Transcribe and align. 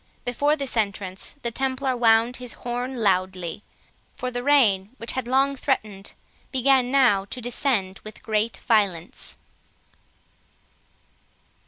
Before 0.25 0.55
this 0.55 0.75
entrance 0.77 1.33
the 1.43 1.51
Templar 1.51 1.95
wound 1.95 2.37
his 2.37 2.53
horn 2.53 3.01
loudly; 3.03 3.61
for 4.15 4.31
the 4.31 4.41
rain, 4.41 4.89
which 4.97 5.11
had 5.11 5.27
long 5.27 5.55
threatened, 5.55 6.13
began 6.51 6.89
now 6.89 7.25
to 7.25 7.39
descend 7.39 7.99
with 8.03 8.23
great 8.23 8.57
violence. 8.67 9.37